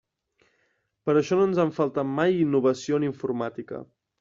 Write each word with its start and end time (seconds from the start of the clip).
Per 1.09 1.15
això 1.21 1.37
no 1.41 1.45
ens 1.51 1.61
ha 1.63 1.67
faltat 1.77 2.11
mai 2.15 2.35
innovació 2.47 3.01
en 3.01 3.09
informàtica. 3.13 3.87